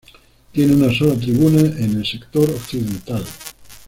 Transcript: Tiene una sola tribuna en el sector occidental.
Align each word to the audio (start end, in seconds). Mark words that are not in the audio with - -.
Tiene 0.51 0.73
una 0.73 0.91
sola 0.91 1.13
tribuna 1.13 1.59
en 1.61 1.97
el 1.99 2.03
sector 2.07 2.49
occidental. 2.49 3.23